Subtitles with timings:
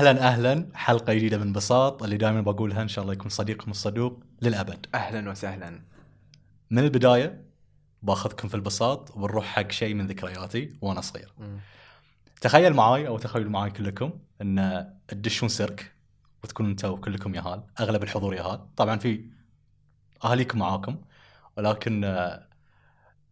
[0.00, 0.66] أهلا أهلا.
[0.74, 2.02] حلقة جديدة من بساط.
[2.02, 4.86] اللي دائما بقولها إن شاء الله يكون صديقكم الصدوق للأبد.
[4.94, 5.80] أهلا وسهلا.
[6.70, 7.44] من البداية
[8.02, 11.32] باخذكم في البساط وبنروح حق شيء من ذكرياتي وأنا صغير.
[12.40, 14.12] تخيل معاي أو تخيلوا معاي كلكم
[14.42, 15.92] إن تدشون سيرك
[16.44, 18.74] وتكونوا أنتم كلكم يهال أغلب الحضور يهال.
[18.76, 19.24] طبعا في
[20.24, 20.96] أهاليكم معاكم
[21.56, 22.04] ولكن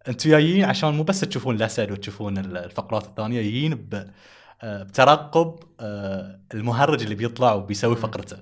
[0.08, 3.88] أنتم جايين عشان مو بس تشوفون الأسد وتشوفون الفقرات الثانية جايين
[4.64, 7.96] بترقب آه، المهرج اللي بيطلع وبيسوي.
[7.96, 8.36] فقرته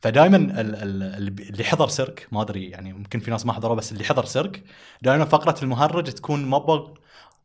[0.00, 4.24] فدائما اللي حضر سيرك ما أدري يعني ممكن في ناس ما حضروا بس اللي حضر
[4.24, 4.64] سيرك
[5.02, 6.88] دائما فقرة المهرج تكون مبغ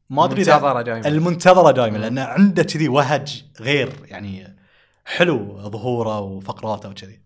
[0.09, 1.97] ما أدري منتظرة دائما المنتظرة دائما.
[1.97, 4.57] لأن عنده كذي وهج غير يعني
[5.05, 7.19] حلو ظهوره وفقراته وكذي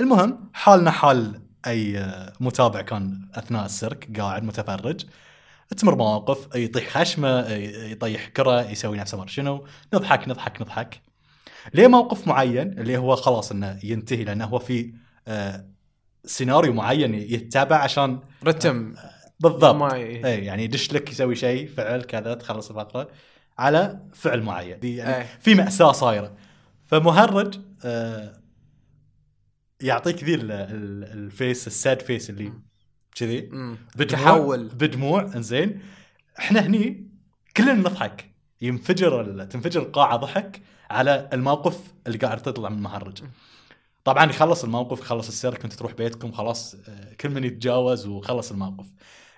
[0.00, 5.04] المهم حالنا حال أي آه، متابع كان أثناء السيرك قاعد متفرج
[5.76, 7.48] تمر مواقف يطيح خشمة
[7.90, 9.66] يطيح كرة يسوي نفسه ما شنو.
[9.94, 11.00] نضحك نضحك نضحك.
[11.74, 14.92] ليه موقف معين اللي هو خلاص إنه ينتهي لأنه هو في
[15.28, 15.66] آه،
[16.24, 18.94] سيناريو معين يتبع عشان رتم.
[19.40, 19.74] بالضبط.
[19.74, 23.08] ما اي يعني يدش لك يسوي شيء فعل كذا تخلص الفقرة
[23.58, 24.78] على فعل معين.
[24.82, 25.26] يعني إيه.
[25.40, 26.36] في مأساة صايرة.
[26.86, 28.32] فمهرج آه
[29.80, 32.52] يعطيك ذي ال- ال- ال face ال sad face اللي
[33.18, 33.50] كذي.
[34.04, 35.22] تحول بدموع.
[35.22, 35.80] إنزين.
[36.38, 37.10] إحنا هني
[37.56, 38.28] كلنا نضحك.
[38.60, 43.22] ينفجر تنفجر القاعه ضحك على الموقف اللي قاعد تطلع من المهرج
[44.04, 48.86] طبعا يخلص الموقف يخلص السيرك أنت تروح بيتكم خلاص آه، كل من يتجاوز وخلص الموقف.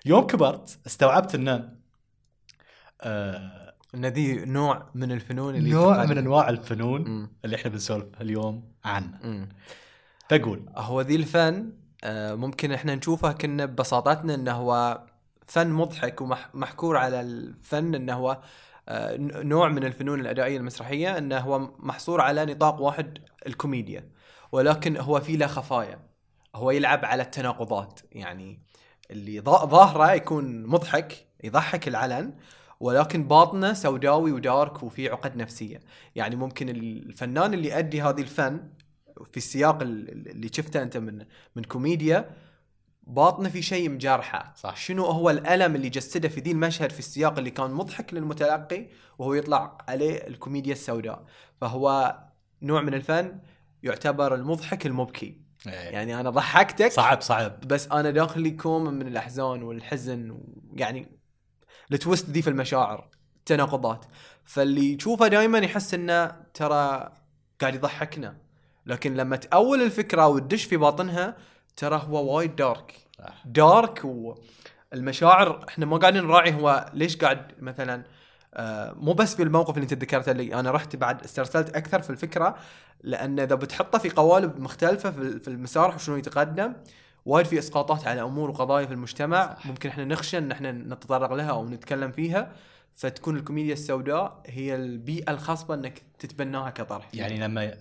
[0.05, 1.69] يوم كبرت استوعبت إنه
[3.01, 6.05] آه، ان ذي نوع من الفنون اللي نوع.
[6.05, 7.29] من أنواع الفنون مم.
[7.45, 9.19] اللي إحنا بنسولف اليوم عنه.
[9.23, 9.49] مم.
[10.29, 11.73] فقول هو ذي الفن
[12.35, 15.01] ممكن إحنا نشوفه كنا ببساطتنا إنه هو
[15.47, 18.41] فن مضحك ومحكور على الفن إنه هو
[18.89, 24.09] آه، نوع من الفنون الأدائية المسرحية إنه هو محصور على نطاق واحد الكوميديا
[24.51, 25.99] ولكن هو في له خفايا.
[26.55, 28.59] هو يلعب على التناقضات يعني
[29.11, 32.33] اللي ظا- ظاهره يكون مضحك يضحك العلن
[32.79, 35.79] ولكن باطنه سوداوي ودارك وفي عقد نفسية.
[36.15, 38.69] يعني ممكن الفنان اللي يؤدي هذه الفن
[39.23, 42.29] في السياق ال- اللي شفته أنت من من كوميديا
[43.03, 44.75] باطنه في شيء مجرحه صح.
[44.77, 48.87] شنو هو الألم اللي جسده في ذي المشهد في السياق اللي كان مضحك للمتلقي
[49.17, 51.25] وهو يطلع عليه الكوميديا السوداء؟
[51.61, 52.17] فهو
[52.61, 53.39] نوع من الفن
[53.83, 55.41] يعتبر المضحك المبكي.
[55.65, 57.59] يعني يعني أنا ضحكتك صعب صعب.
[57.67, 60.37] بس أنا داخلي كوم من الأحزان والحزن
[60.73, 61.07] يعني
[61.91, 64.05] التويست ذي في المشاعر التناقضات
[64.45, 67.11] فاللي يشوفه دائما يحس إنه ترى
[67.61, 68.37] قاعد يضحكنا.
[68.91, 71.35] لكن لما تأول الفكرة وتدش في باطنها
[71.75, 72.93] ترى هو وايد دارك.
[73.45, 74.01] دارك
[74.93, 78.03] والمشاعر إحنا ما قاعدين نراعي هو ليش قاعد مثلا
[78.53, 82.09] آه مو بس في الموقف اللي أنت ذكرته اللي أنا رحت بعد استرسلت أكثر في
[82.09, 82.55] الفكرة
[83.03, 86.73] لأن إذا بتحطه في قوالب مختلفة في في المسارح وشنو يتقدم
[87.25, 89.65] وايد في إسقاطات على أمور وقضايا في المجتمع صح.
[89.65, 92.51] ممكن إحنا نخشى إن إحنا نتطرق لها أو نتكلم فيها
[92.95, 97.73] فتكون الكوميديا السوداء هي البيئة الخصبه إنك تتبناها كطرح يعني لما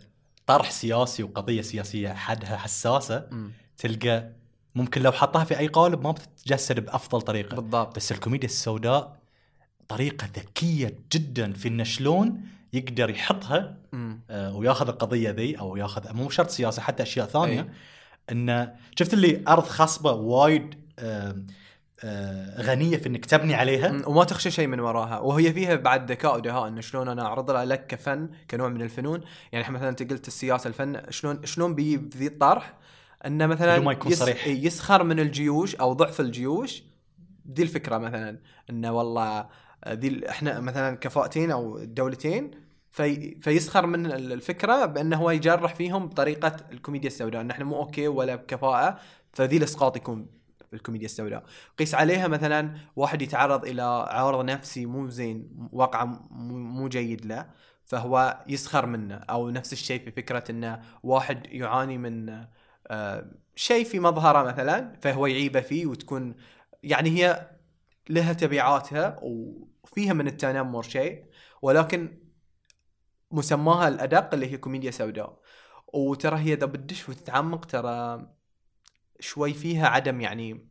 [0.51, 3.51] طرح سياسي وقضية سياسية حدها حساسة مم.
[3.79, 4.31] تلقى
[4.75, 9.17] ممكن لو حطها في أي قالب ما بتتجسد بأفضل طريقة بالضبط بس الكوميديا السوداء
[9.89, 13.77] طريقة ذكية جدا في إنه شلون يقدر يحطها.
[14.31, 17.71] آه، وياخذ القضية ذي أو ياخذ مو شرط سياسة حتى أشياء ثانية أي.
[18.33, 21.37] إنه شفت اللي أرض خصبة وايد آه،
[22.61, 24.03] غنية في إنك تبني عليها.
[24.07, 25.19] وما تخشى شيء من وراها.
[25.19, 29.21] وهي فيها بعد ذكاء ودهاء إنه شلون أنا اعرضها لك كفن كنوع من الفنون.
[29.53, 32.75] يعني إحنا مثلا أنت قلت السياسة الفن شلون شلون بيجي بذي الطرح؟
[33.27, 34.47] إنه مثلا ما يكون صريح.
[34.47, 36.83] يسخر من الجيوش أو ضعف الجيوش.
[37.45, 38.39] دي الفكرة مثلا.
[38.71, 39.47] إنه والله
[39.85, 42.51] آه، دي ال- إحنا مثلا كفاءتين أو دولتين
[42.91, 47.41] في فيسخر من ال- الفكرة بأنه هو يجرح فيهم بطريقة الكوميديا السوداء.
[47.41, 48.99] ان إحنا مو okay ولا بكفاءة
[49.33, 50.27] فذي الإسقاط يكون
[50.75, 51.45] الكوميديا السوداء.
[51.79, 57.51] قيس عليها مثلا واحد يتعرض إلى عرض نفسي مو زين واقع مو مو جيد له
[57.85, 62.45] فهو يسخر منه أو نفس الشيء في فكرة إنه واحد يعاني من
[62.87, 66.35] آه، شيء في مظهره مثلا فهو يعيبه فيه وتكون
[66.83, 67.51] يعني هي
[68.09, 71.25] لها تبعاتها وفيها من التنمر شيء
[71.63, 72.19] ولكن
[73.31, 75.41] مسماها الأدق اللي هي كوميديا سوداء.
[75.95, 78.27] وترى هي إذا بتدش وتتعمق ترى
[79.21, 80.71] شوي فيها عدم يعني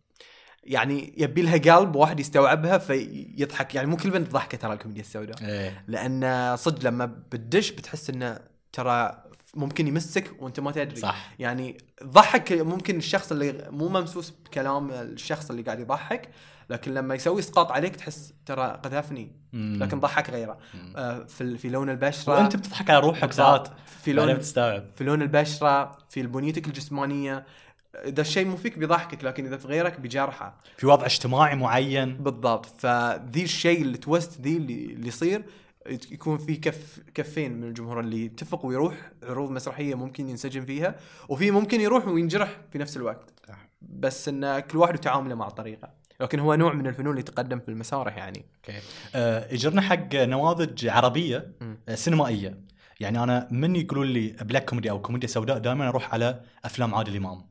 [0.63, 3.75] يعني يبي لها قلب واحد يستوعبها فيضحك.
[3.75, 5.38] يعني مو كل بنت ضحكه ترى الكوميديا السوداء.
[5.42, 5.84] إيه.
[5.88, 8.40] لأن صدق لما بتدش بتحس إنه
[8.74, 9.24] ترى
[9.56, 10.96] ممكن يمسك وأنت ما تدري.
[10.96, 11.34] صح.
[11.40, 16.30] يعني ضحك ممكن الشخص اللي مو ممسوس بكلام الشخص اللي قاعد يضحك
[16.69, 19.31] لكن لما يسوي إسقاط عليك تحس ترى قذفني.
[19.54, 20.57] لكن ضحك غيره.
[20.95, 22.34] آه، في في لون البشرة.
[22.34, 23.31] وأنت بتضحك على روحك.
[23.31, 23.68] ساعات
[24.04, 24.84] في لون بتستوعب.
[24.95, 27.45] في لون البشرة في بنيتك الجسمانية.
[27.95, 32.18] إذا الشيء مو فيك بيضحكك لكن إذا في غيرك بيجرحه في وضع اجتماعي معين.
[32.18, 32.65] بالضبط.
[32.65, 35.44] فذي الشيء اللي توست ذي اللي اللي يصير
[36.12, 40.95] يكون في كف كفين من الجمهور اللي يتفق ويروح عروض مسرحية ممكن ينسجم فيها
[41.30, 43.33] وفي ممكن يروح وينجرح في نفس الوقت.
[43.81, 45.89] بس إن كل واحد وتعامله مع طريقه
[46.19, 48.45] لكن هو نوع من الفنون اللي يتقدم في المسارح يعني.
[48.56, 48.80] okay.
[49.15, 51.77] آه، اجرنا حق نماذج عربية مم.
[51.89, 52.57] آه، سينمائية.
[53.00, 57.16] يعني أنا من يقولون لي black comedy أو كوميديا سوداء دائما أروح على أفلام عادل
[57.16, 57.46] إمام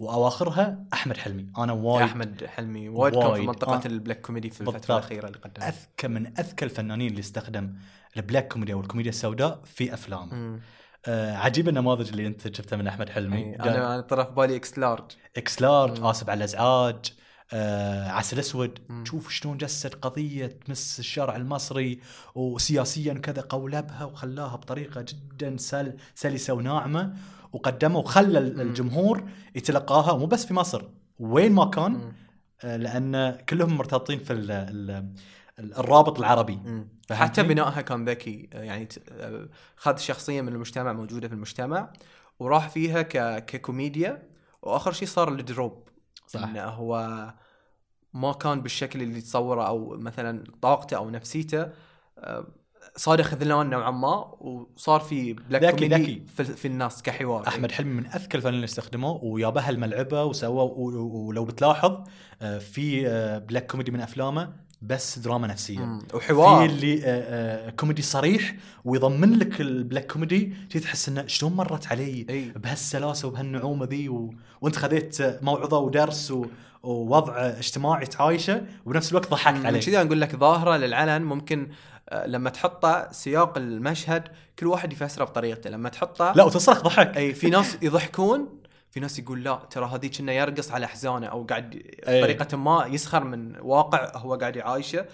[0.00, 3.46] واواخرها أحمد حلمي أنا وايد أحمد حلمي وايد كان في وايد.
[3.46, 3.86] منطقة آه.
[3.86, 4.94] ال black comedy في الفترة.
[4.96, 7.74] الأخيرة اللي قدمها أذكى من أذكى الفنانين اللي استخدم
[8.16, 10.60] ال black comedy أو الكوميديا السوداء في افلامه.
[11.06, 14.78] آه عجيب النماذج اللي أنت جبتها من أحمد حلمي أنا أنا طرى في بالي X
[14.78, 15.04] Large
[15.36, 16.04] X Large.
[16.04, 16.96] آسف على الإزعاج
[17.52, 18.78] آه عسل أسود.
[19.04, 22.00] تشوف شلون جسد قضية تمس الشارع المصري
[22.34, 27.16] وسياسيا كذا قولبها وخلاها بطريقة جدا سل سلسة وناعمة
[27.52, 28.38] وقدمها وخلى.
[28.38, 30.82] الجمهور يتلقاها مو بس في مصر
[31.18, 32.12] وين ما كان.
[32.64, 35.12] آه لأن كلهم مرتبطين في ال ال
[35.58, 36.58] الرابط العربي؟
[37.12, 41.92] حتى بنائها كان ذكي يعني ت- آه، خذ شخصيه من المجتمع موجودة في المجتمع
[42.38, 43.02] وراح فيها.
[43.38, 44.22] ككوميديا
[44.62, 45.88] وآخر شيء صار ال drop
[46.32, 46.42] صح.
[46.42, 47.24] انه هو
[48.14, 51.68] ما كان بالشكل اللي تصوره أو مثلا طاقته أو نفسيته
[52.18, 52.46] آه،
[52.96, 56.26] صار خذلان نوعا ما وصار في black ذكي- كوميدي ذكي.
[56.26, 61.44] في, في الناس كحوار أحمد حلمي من أذكى الفنانين اللي استخدموه ويابها الملعبه وسوى ولو
[61.44, 62.04] بتلاحظ
[62.42, 65.78] آه، في آه، black comedy من أفلامه بس دراما نفسية.
[65.78, 66.00] مم.
[66.00, 68.54] في وحوار اللي آه، آه، كوميدي صريح
[68.84, 74.34] ويضمن لك ال black comedy تحس إنه شلون مرت علي بهالسلاسة وبهالنعومة ذي و...
[74.60, 76.46] وأنت خذيت آه، موعظة ودرس و...
[76.82, 79.80] ووضع اجتماعي تعايشه وبنفس الوقت ضحكت عليه.
[79.80, 81.68] كذا نقول لك ظاهرة للعلن ممكن
[82.26, 84.28] لما تحطه سياق المشهد
[84.58, 87.16] كل واحد يفسره بطريقته لما تحطه لا وتصرخ ضحك.
[87.16, 88.59] إي في ناس يضحكون
[88.90, 91.74] في ناس يقول لا ترى هذيك كنا يرقص على أحزانه أو قاعد
[92.08, 92.20] أي.
[92.20, 95.06] بطريقة ما يسخر من واقع هو قاعد يعايشه.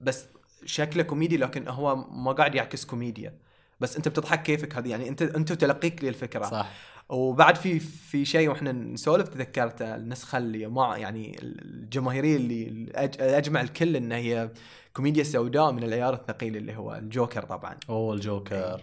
[0.00, 0.26] بس
[0.64, 3.38] شكله كوميدي لكن هو ما قاعد يعكس كوميديا.
[3.80, 6.70] بس أنت بتضحك كيفك هذه يعني أنت أنت تلقيك للفكره صح.
[7.08, 13.96] وبعد في في شيء وإحنا نسولف تذكرته النسخة اللي مع يعني الجماهيرية اللي أجمع الكل
[13.96, 14.50] إن هي
[14.94, 17.76] كوميديا سوداء من العيار الثقيل اللي هو الجوكر طبعا.
[17.88, 18.80] أوه الجوكر.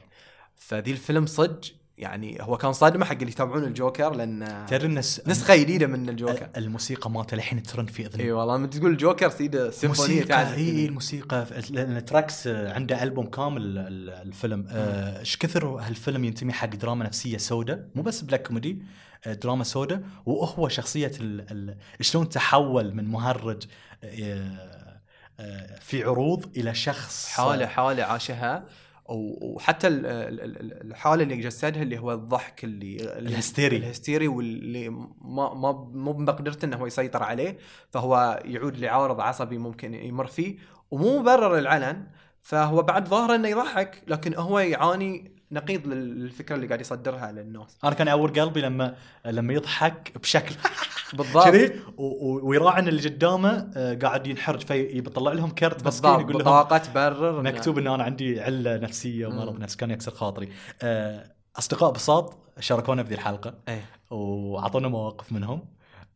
[0.56, 1.62] فذي الفيلم صدق
[1.98, 6.50] يعني هو كان صدمه حق اللي يتابعون الجوكر لأن تدري الناس نسخة جديدة من الجوكر.
[6.58, 10.86] الموسيقى مالته الحين ترند في اذني اي والله لما تقول جوكر سيدة سيمفونية تعزف اي
[10.86, 11.46] الموسيقى.
[11.70, 14.66] لأن tracks عنده ألبوم كامل ال- الفيلم.
[14.70, 18.84] آه، إيش كثر هالفيلم ينتمي حق دراما نفسية سوداء؟ مو بس black comedy
[19.26, 20.02] آه، دراما سوداء.
[20.26, 23.64] وهو شخصية ال- ال- شلون تحول من مهرج
[24.04, 28.64] آه، في عروض إلى شخص حاله حاله عاشها.
[29.06, 33.78] وحتى ال- ال- ال- الحالة اللي جسدها اللي هو الضحك اللي اللي- الهستيري.
[33.78, 37.58] الهستيري واللي ما ما مو بمقدرته إنه هو يسيطر عليه
[37.90, 40.58] فهو يعود لعارض عصبي ممكن يمر فيه
[40.92, 42.08] ومو مبرر العلن
[42.42, 47.94] فهو بعد ظاهره إنه يضحك لكن هو يعاني نقيض للفكرة اللي قاعد يصدرها للناس أنا
[47.94, 48.96] كان يعور قلبي لما
[49.26, 50.56] لما يضحك بشكل.
[51.18, 51.44] بالضبط.
[51.44, 54.62] كذي ويراعي ان اللي قدامه آه، قاعد ينحرج.
[54.62, 56.20] فيطلع لهم كرت بالضبط.
[56.20, 57.42] يقول لهم بطاقة تبرر.
[57.42, 59.60] مكتوب إن أنا عندي علة نفسية ومرض.
[59.60, 60.50] نفسي كان يكسر خاطري.
[60.82, 61.24] آه،
[61.60, 63.54] أصدقاء بساط شاركونا بذي الحلقة.
[63.68, 63.86] إيه.
[64.10, 65.62] وأعطونا مواقف منهم.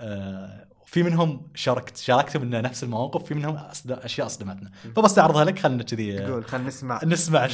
[0.01, 5.59] آه، في منهم شاركت شاركت من نفس المواقف في منهم أصد- أشياء اصدمتنا فبستعرضها لك
[5.59, 7.47] خلينا كذي قول خلينا نسمع نسمع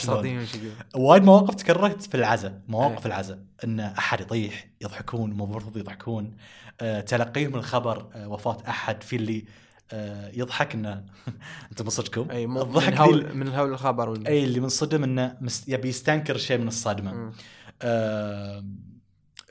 [0.95, 3.05] وايد مواقف تكررت في العزاء مواقف إيه.
[3.05, 6.33] العزاء إن أحد يطيح يضحكون مو المفروض يضحكون
[6.81, 9.45] آه، تلقيهم الخبر آه، وفاة أحد في اللي
[9.91, 11.03] آه، يضحك إنه
[11.71, 14.27] أنتم من صدقكم اي مو الضحك من هول من هول الخبر.
[14.27, 15.37] اي اللي منصدم إنه.
[15.67, 17.31] يبي يستنكر شيء من الصدمة.
[17.81, 18.63] آه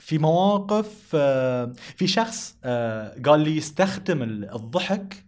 [0.00, 5.24] في مواقف آه في شخص آه قال لي يستخدم ال- الضحك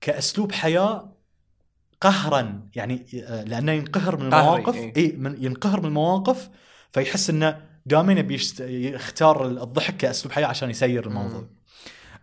[0.00, 1.12] كأسلوب حياة
[2.00, 4.92] قهرا يعني آه لأنه ينقهر من المواقف إيه.
[4.96, 6.50] اي من ينقهر من المواقف
[6.92, 8.40] فيحس إنه دائما يبي.
[8.60, 11.44] يختار الضحك كأسلوب حياة عشان يسير الموضوع.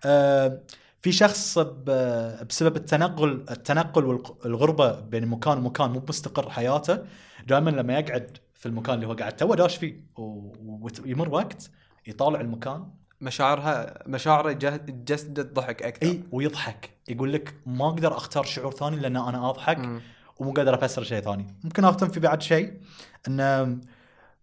[0.05, 0.61] آه
[1.01, 6.99] في شخص بسبب التنقل التنقل والغربه بين مكان ومكان مو مستقر حياته
[7.47, 10.03] دائما لما يقعد في المكان اللي هو قاعد تو داش فيه.
[10.17, 11.71] ويمر وقت
[12.07, 12.89] يطالع المكان.
[13.21, 16.07] مشاعرها مشاعره جه- جسدت ضحك أكثر.
[16.07, 16.89] إي ويضحك.
[17.07, 20.01] يقول لك ما أقدر أختار شعور ثاني لأن أنا أضحك.
[20.37, 21.47] ومو قادر أفسر شيء ثاني.
[21.63, 22.81] ممكن أختم في بعد شيء
[23.27, 23.39] إن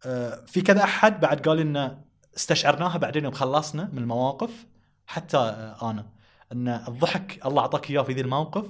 [0.07, 2.01] آه، في كذا أحد بعد قال انه
[2.37, 4.67] استشعرناها بعدين يوم خلصنا من المواقف.
[5.07, 6.07] حتى آه، أنا.
[6.53, 8.67] إن الضحك الله أعطاك إياه في ذي الموقف.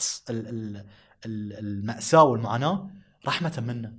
[0.00, 0.84] أص- ال- ال-
[1.26, 2.90] ال- المأساة والمعاناة
[3.26, 3.92] رحمة منه.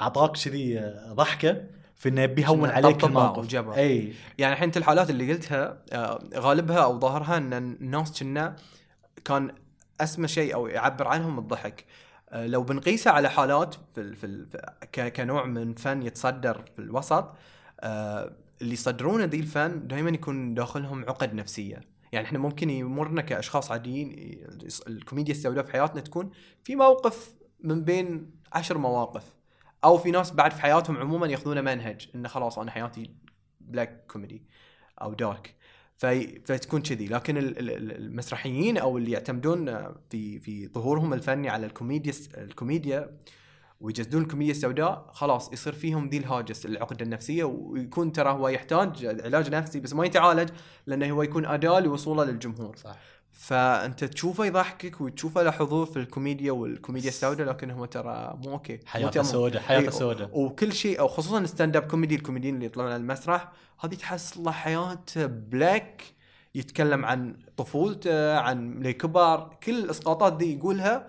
[0.00, 3.78] أعطاك كذي ضحكة في إنه يبي يهون شنو؟ عليك الموقف.
[3.78, 4.12] إي.
[4.38, 8.56] يعني الحين انت الحالات اللي قلتها آه، غالبها أو ظاهرها إن الناس كنا
[9.24, 9.52] كان
[10.00, 11.84] أسمى شيء أو يعبر عنهم الضحك.
[12.30, 17.34] آه، لو بنقيسها على حالات في في كنوع من فن يتصدر في الوسط
[17.80, 18.32] آه،
[18.62, 21.80] اللي يصدرون ذي الفن دائما يكون داخلهم عقد نفسية.
[22.12, 24.38] يعني إحنا ممكن يمرنا كأشخاص عاديين
[24.88, 26.30] الكوميديا السوداء في حياتنا تكون
[26.64, 29.24] في موقف من بين عشر مواقف.
[29.84, 33.10] أو في ناس بعد في حياتهم عموما يأخذونه منهج إنه خلاص أنا حياتي
[33.60, 34.42] black comedy
[35.02, 35.54] أو dark
[35.96, 37.06] في فتكون كذي.
[37.06, 39.66] لكن ال- ال- ال- المسرحيين أو اللي يعتمدون
[40.10, 43.16] في في ظهورهم الفني على الكوميديا الكوميديا
[43.84, 49.54] ويجسدون الكوميديا السوداء خلاص يصير فيهم ذي الهاجس العقده النفسية ويكون ترى هو يحتاج علاج
[49.54, 50.48] نفسي بس ما يتعالج
[50.86, 52.76] لأنه هو يكون أداة لوصوله للجمهور.
[52.76, 52.96] صح.
[53.30, 58.80] فأنت تشوفه يضحكك وتشوفه له حضور في الكوميديا والكوميديا السوداء لكن هو ترى مو okay
[58.86, 59.22] حياته.
[59.22, 60.30] سوداء حياته إيه، سوداء.
[60.32, 65.04] وكل شيء أو خصوصا stand-up comedy الكوميديين اللي يطلعون على المسرح هذه تحس له حياة
[65.16, 66.02] black
[66.54, 71.06] يتكلم عن طفولته عن لكبر كل الإسقاطات دي يقولها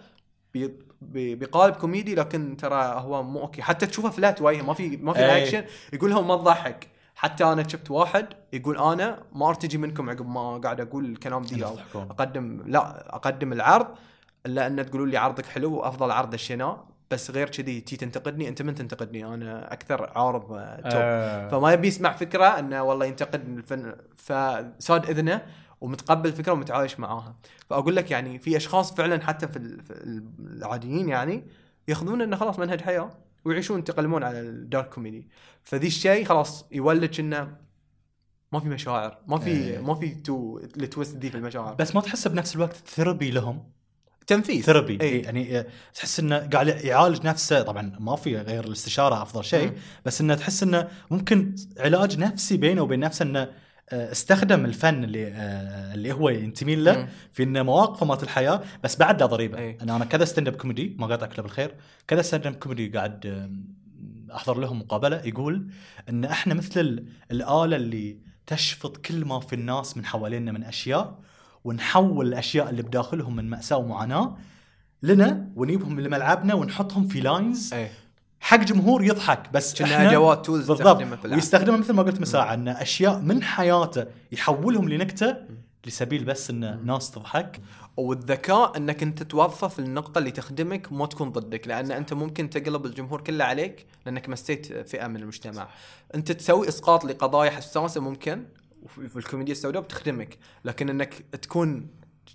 [1.01, 3.61] بقالب كوميدي لكن ترى هو مو okay.
[3.61, 5.43] حتى تشوفه flat وجه ما في ما في أي.
[5.43, 6.87] اكشن يقولها وما تضحك.
[7.15, 11.65] حتى أنا شفت واحد يقول أنا ما أرتجي منكم عقب ما قاعد أقول الكلام دي
[11.65, 11.75] أو.
[11.95, 13.87] أقدم لا أقدم العرض
[14.45, 18.47] الا ان تقولوا لي عرضك حلو وأفضل عرض الشناء بس غير كذي تي تنتقدني.
[18.47, 20.91] أنت من تنتقدني؟ أنا أكثر عارض آه، توب.
[20.93, 21.47] آه.
[21.47, 23.95] فما يبي يسمع فكرة إنه والله ينتقد الفن.
[24.15, 25.41] فساد إذنه
[25.81, 27.35] ومتقبل الفكرة ومتعايش معاها
[27.69, 29.91] فأقول لك يعني في أشخاص فعلا حتى في ال- في
[30.39, 31.43] العاديين يعني
[31.87, 33.09] يأخذون إنه خلاص منهج حياة
[33.45, 35.27] ويعيشون يتقلمون على ال dark comedy
[35.63, 37.57] فذي الشيء خلاص يولد إنه
[38.51, 39.79] ما في مشاعر ما في إيه.
[39.79, 43.63] ما في تو ال twist دي في المشاعر بس ما تحس بنفس الوقت therapy لهم
[44.27, 45.01] تنفيذ therapy إيه.
[45.01, 45.23] إيه.
[45.23, 49.73] يعني تحس إنه قاعد يعالج نفسه طبعا ما في غير الاستشارة أفضل شيء.
[50.05, 53.51] بس إنه تحس إنه ممكن علاج نفسي بينه وبين نفسه إنه
[53.91, 57.07] استخدم الفن اللي آه، اللي هو ينتمي له.
[57.31, 59.77] في إنه مواقفه مالت الحياة بس بعد له ضريبة إيه.
[59.81, 61.75] أنا أنا كذا stand-up comedy ما قاطعك بالخير
[62.07, 63.49] كذا stand-up comedy قاعد
[64.35, 65.67] أحضر لهم مقابلة يقول
[66.09, 71.19] إن إحنا مثل ال- الآلة اللي تشفط كل ما في الناس من حوالينا من أشياء
[71.63, 74.37] ونحول الأشياء اللي بداخلهم من مأساة ومعاناة
[75.03, 77.91] لنا ونجيبهم لملعبنا ونحطهم في lines إيه
[78.39, 80.97] حق جمهور يضحك بس كنا أدوات tools بالضبط.
[80.97, 81.33] في العمل.
[81.35, 85.35] ويستخدمها مثل ما قلت من ساعة إن أشياء من حياته يحولهم لنكتة
[85.85, 87.61] لسبيل بس إن ناس تضحك.
[87.97, 93.21] والذكاء إنك أنت توظف النقطة اللي تخدمك ما تكون ضدك لأن أنت ممكن تقلب الجمهور
[93.21, 95.67] كله عليك لأنك مسيت فئة من المجتمع.
[96.15, 98.45] أنت تسوي إسقاط لقضايا حساسة ممكن
[98.87, 101.87] في الكوميديا السوداء بتخدمك لكن إنك تكون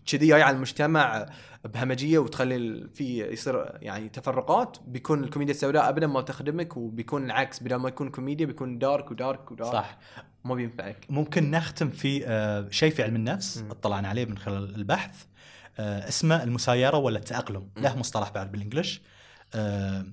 [0.07, 1.27] كذي جاي على المجتمع
[1.65, 7.63] بهمجية وتخلي ال- في يصير يعني تفرقات بيكون الكوميديا السوداء ابدا ما تخدمك وبيكون العكس
[7.63, 9.73] بدل ما يكون كوميديا بيكون دارك ودارك ودارك.
[9.73, 9.99] صح.
[10.45, 11.07] ما بينفعك.
[11.09, 13.65] ممكن نختم في آه، شيء في علم النفس.
[13.71, 15.25] اطلعنا عليه من خلال البحث
[15.79, 17.69] آه، اسمه المسايرة ولا التأقلم.
[17.77, 19.03] له مصطلح بعد بالإنجلش.
[19.55, 20.07] آه،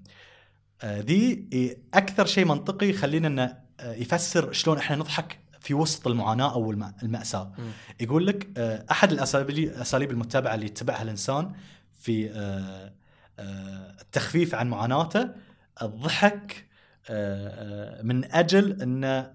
[0.85, 1.47] ذي
[1.93, 3.57] أكثر شيء منطقي يخلينا انه
[4.01, 7.71] يفسر شلون إحنا نضحك في وسط المعاناة أو الم- المأساة مم.
[8.01, 11.51] يقول لك آه، أحد الاساليب المتبعه اللي يتبعها الإنسان
[11.99, 12.93] في آه،
[13.39, 15.29] آه، التخفيف عن معاناته
[15.81, 16.67] الضحك
[18.03, 19.33] من أجل إنه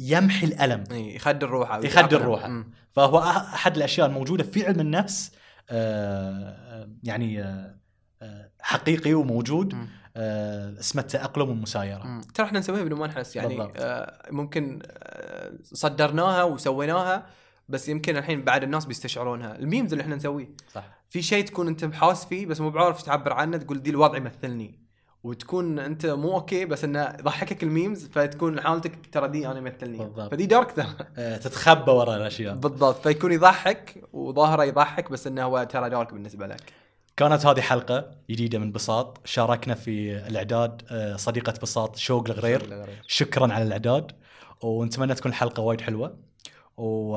[0.00, 2.22] يمحي الألم يخدر روحه يخدر.
[2.22, 2.64] روحه.
[2.90, 5.32] فهو أحد الأشياء الموجودة في علم النفس
[7.04, 7.44] يعني
[8.60, 9.74] حقيقي وموجود.
[10.18, 12.20] آه، اسمه التاقلم والمسايره.
[12.34, 13.72] ترى إحنا نسويها بدون ما نحس يعني بالضبط.
[13.76, 17.26] آه ممكن آه صدرناها وسويناها
[17.68, 19.58] بس يمكن الحين بعد الناس بيستشعرونها.
[19.58, 20.84] الميمز اللي إحنا نسويه صح.
[21.08, 24.86] في شيء تكون أنت حاس فيه بس مو بعارف تعبر عنه تقول دي الوضع يمثلني.
[25.22, 29.98] وتكون أنت مو okay بس إنه يضحكك ال memes فتكون حالتك ترى دي أنا يمثلني.
[29.98, 30.30] بالضبط.
[30.30, 30.86] فدي dark ترى.
[31.16, 32.54] آه، تتخبى وراء الأشياء.
[32.54, 33.02] بالضبط.
[33.02, 36.60] فيكون يضحك وظاهره يضحك بس إنه هو ترى dark بالنسبة لك.
[37.16, 39.20] كانت هذه حلقة جديدة من بساط.
[39.24, 42.86] شاركنا في الإعداد آه، صديقة بساط شوق الغرير.
[43.06, 44.12] شكرا على الإعداد
[44.62, 46.16] ونتمنى تكون الحلقة وايد حلوة.
[46.76, 47.16] و...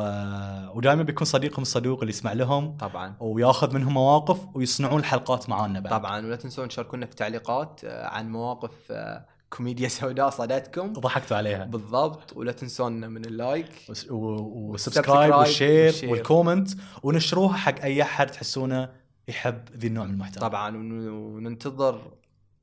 [0.77, 3.15] ودائما بيكون صديقهم الصدوق اللي يسمع لهم طبعا.
[3.19, 5.99] وياخذ منهم مواقف ويصنعون الحلقات معانا بعد.
[5.99, 6.25] طبعا.
[6.25, 11.65] ولا تنسون تشاركونا في التعليقات آه، عن مواقف آه، كوميديا سوداء صادتكم ضحكتوا عليها.
[11.65, 12.37] بالضبط.
[12.37, 13.71] ولا تنسون من ال like.
[14.09, 16.11] وال subscribe وال share وال share.
[16.11, 16.69] وال comment
[17.03, 18.89] ونشروها حق أي أحد تحسونه
[19.29, 22.13] يحب ذي النوع من المحتوى طبعا وننتظر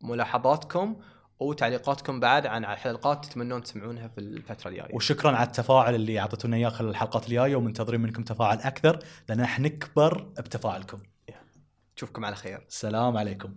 [0.03, 0.97] ملاحظاتكم
[1.41, 4.95] وتعليقاتكم بعد عن الحلقات تتمنون تسمعونها في الفترة الجاية.
[4.95, 9.69] وشكرا على التفاعل اللي اعطيتونا إياه خلال الحلقات الجاية ومنتظرين منكم تفاعل أكثر لأن إحنا
[9.69, 10.99] نكبر بتفاعلكم.
[11.97, 12.65] نشوفكم على خير.
[12.69, 13.57] السلام عليكم.